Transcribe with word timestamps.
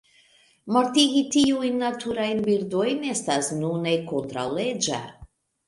Mortigi 0.75 1.21
tiujn 1.35 1.77
naturajn 1.83 2.41
birdojn 2.49 3.07
estas 3.13 3.53
nune 3.61 3.97
kontraŭleĝa. 4.11 5.03